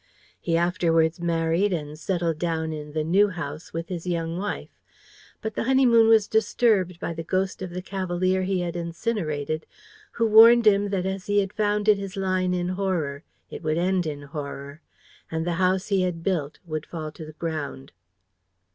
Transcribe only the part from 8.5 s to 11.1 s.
had incinerated, who warned him that